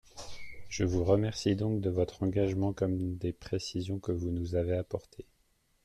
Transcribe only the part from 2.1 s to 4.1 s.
engagement comme des précisions